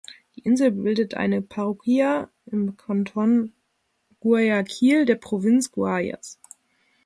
[0.35, 3.53] Die Insel bildet eine Parroquia im Kanton
[4.21, 6.39] Guayaquil der Provinz Guayas.